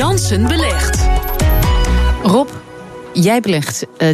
[0.00, 1.08] Jansen belegt.
[2.22, 2.48] Rob,
[3.12, 4.08] jij belegt uh,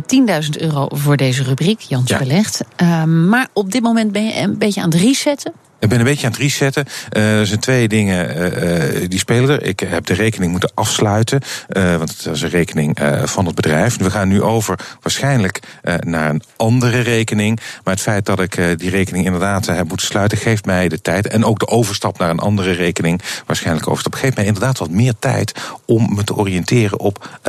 [0.44, 2.18] 10.000 euro voor deze rubriek, Jans Ja.
[2.18, 2.60] belegt.
[2.82, 5.52] Uh, maar op dit moment ben je een beetje aan het resetten.
[5.78, 6.84] Ik ben een beetje aan het resetten.
[7.12, 9.62] Uh, er zijn twee dingen uh, die spelen er.
[9.62, 13.96] Ik heb de rekening moeten afsluiten, uh, want het is een rekening van het bedrijf.
[13.96, 15.60] We gaan nu over waarschijnlijk
[16.00, 17.60] naar een andere rekening.
[17.84, 21.26] Maar het feit dat ik die rekening inderdaad heb moeten sluiten, geeft mij de tijd.
[21.26, 25.14] En ook de overstap naar een andere rekening, waarschijnlijk overstap, geeft mij inderdaad wat meer
[25.18, 25.52] tijd
[25.84, 27.40] om me te oriënteren op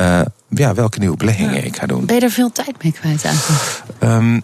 [0.48, 1.62] ja, welke nieuwe beleggingen ja.
[1.62, 2.06] ik ga doen.
[2.06, 3.82] Ben je er veel tijd mee kwijt eigenlijk?
[4.00, 4.42] Um,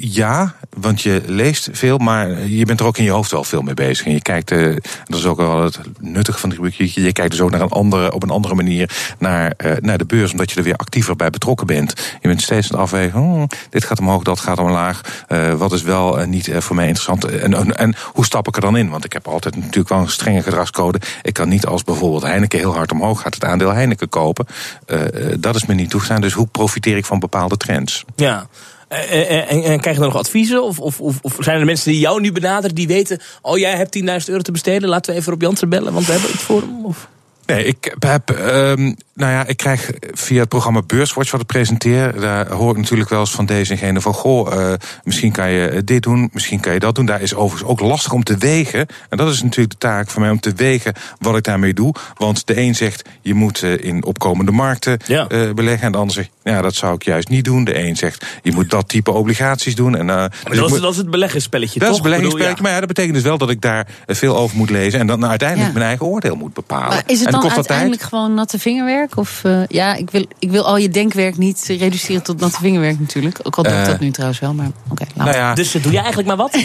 [0.00, 3.62] ja, want je leest veel, maar je bent er ook in je hoofd wel veel
[3.62, 4.06] mee bezig.
[4.06, 7.30] En je kijkt, uh, dat is ook wel het nuttige van die rubriek, je kijkt
[7.30, 10.50] dus ook naar een andere, op een andere manier naar, uh, naar de beurs, omdat
[10.50, 11.94] je er weer actiever bij betrokken bent.
[12.20, 15.24] Je bent steeds aan het afwegen, oh, dit gaat omhoog, dat gaat omlaag.
[15.28, 17.24] Uh, wat is wel niet voor mij interessant?
[17.24, 18.90] En, en, en, hoe stap ik er dan in?
[18.90, 21.00] Want ik heb altijd natuurlijk wel een strenge gedragscode.
[21.22, 24.46] Ik kan niet als bijvoorbeeld Heineken heel hard omhoog gaat, het aandeel Heineken kopen.
[25.38, 26.20] dat is me niet toegestaan.
[26.20, 28.04] Dus hoe profiteer ik van bepaalde trends?
[28.16, 28.46] Ja.
[28.90, 30.62] En, en, en, krijg je dan nog adviezen?
[30.62, 33.18] Of, of, of, zijn er mensen die jou nu benaderen die weten...
[33.42, 35.92] oh, jij hebt 10.000 euro te besteden, laten we even op Jansen bellen...
[35.92, 36.84] want we hebben iets voor hem?
[36.84, 37.08] Of?
[37.54, 42.20] Nee, ik heb, um, nou ja, ik krijg via het programma Beurswatch wat ik presenteer,
[42.20, 44.72] daar hoor ik natuurlijk wel eens van deze en gene van, goh, uh,
[45.04, 47.06] misschien kan je dit doen, misschien kan je dat doen.
[47.06, 48.86] Daar is overigens ook lastig om te wegen.
[49.08, 51.94] En dat is natuurlijk de taak van mij om te wegen wat ik daarmee doe.
[52.16, 55.26] Want de een zegt, je moet uh, in opkomende markten ja.
[55.28, 55.86] uh, beleggen.
[55.86, 57.64] En de ander zegt, ja, dat zou ik juist niet doen.
[57.64, 59.96] De een zegt, je moet dat type obligaties doen.
[59.96, 61.96] En, maar dus dat, is, moet, dat is het beleggingsspelletje, dat toch?
[61.96, 64.70] is het beleggingsspelletje, maar ja, dat betekent dus wel dat ik daar veel over moet
[64.70, 65.00] lezen.
[65.00, 65.74] En dan uiteindelijk Ja.
[65.74, 66.88] mijn eigen oordeel moet bepalen.
[66.88, 67.78] Maar is het en dan kost dat tijd?
[67.80, 69.16] uiteindelijk gewoon natte vingerwerk?
[69.16, 73.00] Of uh, ja, ik wil, ik wil al je denkwerk niet reduceren tot natte vingerwerk
[73.00, 73.38] natuurlijk.
[73.42, 75.04] Ook al doe ik Eh, dat nu trouwens wel, maar oké.
[75.14, 76.58] laat Nou ja, Dus uh, doe jij eigenlijk maar wat?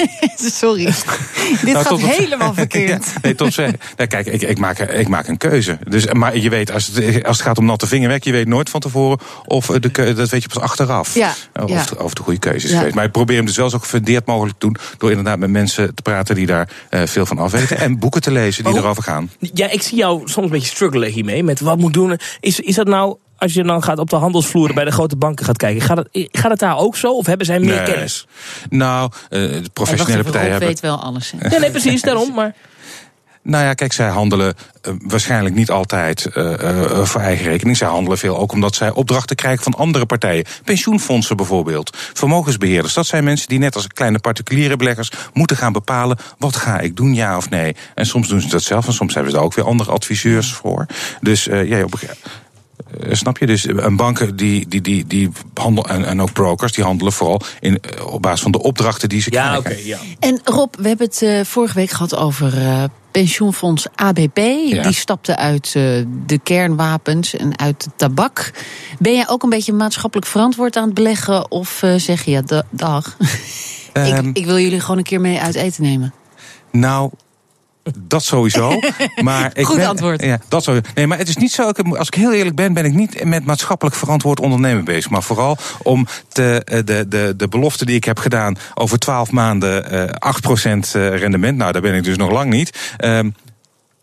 [0.60, 0.84] Sorry.
[1.64, 3.04] Dit Nou, gaat helemaal verkeerd.
[3.06, 3.70] Ja, nee, tot zeg.
[3.96, 5.78] Nee, kijk, ik, ik, maak, ik maak een keuze.
[5.88, 8.70] Dus, maar je weet, als het, als het gaat om natte vingerwerk, je weet nooit
[8.70, 11.14] van tevoren of de keu- dat weet je pas achteraf.
[11.14, 11.84] Ja, Of, ja.
[11.84, 12.76] de, of de goede keuze is Ja.
[12.76, 12.94] geweest.
[12.94, 14.76] Maar ik probeer hem dus wel zo gefundeerd mogelijk te doen.
[14.98, 17.78] Door inderdaad met mensen te praten die daar eh, veel van afweten.
[17.78, 19.30] En boeken te lezen die hoe- erover gaan.
[19.54, 22.18] Ja, ik zie jou soms een beetje struggelen hiermee met wat moet doen.
[22.40, 25.44] Is, is dat nou, als je dan gaat op de handelsvloeren bij de grote banken
[25.44, 27.12] gaat kijken, gaat het, gaat het daar ook zo?
[27.16, 27.84] Of hebben zij meer Nee.
[27.92, 28.26] kennis?
[28.70, 30.68] Nou, eh, de professionele partijen hebben.
[30.68, 31.32] weet wel alles.
[31.36, 31.48] hè.
[31.48, 32.34] Ja, nee, precies, daarom.
[32.34, 32.54] Maar
[33.42, 37.76] Nou ja, kijk, zij handelen eh, waarschijnlijk niet altijd eh, eh, voor eigen rekening.
[37.76, 40.44] Zij handelen veel ook omdat zij opdrachten krijgen van andere partijen.
[40.64, 42.94] Pensioenfondsen bijvoorbeeld, vermogensbeheerders.
[42.94, 46.96] Dat zijn mensen die net als kleine particuliere beleggers moeten gaan bepalen wat ga ik
[46.96, 47.76] doen, ja of nee.
[47.94, 50.52] En soms doen ze dat zelf en soms hebben ze daar ook weer andere adviseurs
[50.52, 50.86] voor.
[51.20, 52.08] Dus ja, op, eh,
[53.10, 53.46] snap je?
[53.46, 57.40] Dus een banken die, die, die, die handelen, en, en ook brokers, die handelen vooral
[57.60, 59.70] in, eh, op basis van de opdrachten die ze ja, krijgen.
[59.70, 59.98] oké, ja.
[60.18, 64.38] En Rob, we hebben het eh, vorige week gehad over eh, pensioenfonds ABP.
[64.38, 64.82] Ja.
[64.82, 65.82] Die stapte uit eh,
[66.26, 68.50] de kernwapens en uit de tabak.
[68.98, 71.50] Ben jij ook een beetje maatschappelijk verantwoord aan het beleggen?
[71.50, 73.16] Of eh, zeg je, ja, da- dag,
[73.92, 76.12] Ehm, ik, ik wil jullie gewoon een keer mee uit eten nemen?
[76.72, 77.10] Nou,
[77.98, 78.78] dat sowieso.
[79.22, 80.22] Maar ik Goed ben, antwoord.
[80.22, 80.86] Ja, dat sowieso.
[80.94, 81.68] Nee, maar het is niet zo.
[81.68, 85.10] ik- Als ik heel eerlijk ben, ben ik niet met maatschappelijk verantwoord ondernemen bezig.
[85.10, 89.30] Maar vooral om te, eh, de, de, de belofte die ik heb gedaan over 12
[89.30, 91.56] maanden eh 8% eh, rendement.
[91.56, 92.78] Nou, daar ben ik dus nog lang niet.
[92.96, 93.30] Ehm,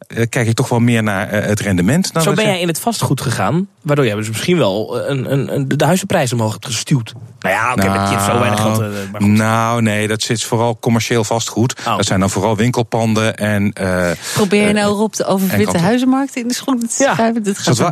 [0.08, 2.14] eh, kijk ik toch wel meer naar eh, het rendement.
[2.14, 5.54] Dan Zo ben jij in het vastgoed gegaan, waardoor jij dus misschien wel een, een,
[5.56, 7.14] een, de huizenprijs omhoog hebt gestuurd.
[7.40, 8.80] Nou ja, oké, met je hebt zo weinig geld.
[8.80, 9.30] eh, maar goed.
[9.30, 11.76] nou, nee, dat zit vooral commercieel vastgoed.
[11.88, 11.98] Oh.
[11.98, 13.74] Dat zijn dan vooral winkelpanden en.
[13.74, 17.44] eh, Probeer je eh, nou Rob de overwitte huizenmarkt in de schoenen te schuiven?
[17.44, 17.88] Dit Er gaat wel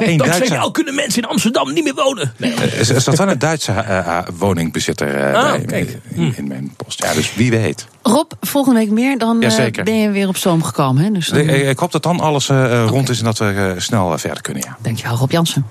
[0.00, 0.52] een één Duitser.
[0.58, 2.32] je, oh, kunnen mensen in Amsterdam niet meer wonen?
[2.36, 2.54] Nee.
[2.54, 7.02] Er staat wel een Duitse eh, eh, woningbezitter eh, Ah, bij, in, in mijn post.
[7.02, 7.86] Ja, dus wie weet.
[8.02, 11.02] Rob, volgende week meer, dan eh, ben je weer op stoom gekomen.
[11.04, 11.10] Hè?
[11.10, 13.44] Dus dan, Ik, ik hoop dat dan alles eh, rond is en dat we
[13.74, 14.62] eh, snel eh, verder kunnen.
[14.66, 14.76] Ja.
[14.82, 15.64] Dankjewel, Rob Jansen.